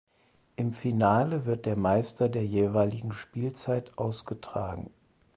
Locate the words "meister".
1.77-2.27